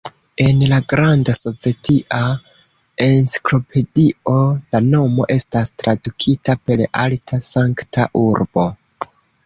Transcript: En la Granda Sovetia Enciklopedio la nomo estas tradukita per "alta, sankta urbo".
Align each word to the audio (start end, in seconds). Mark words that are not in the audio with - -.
En 0.43 0.61
la 0.69 0.77
Granda 0.93 1.35
Sovetia 1.39 2.21
Enciklopedio 3.09 4.35
la 4.75 4.83
nomo 4.89 5.29
estas 5.37 5.73
tradukita 5.85 6.57
per 6.71 6.87
"alta, 7.07 7.45
sankta 7.55 8.13
urbo". 8.29 8.71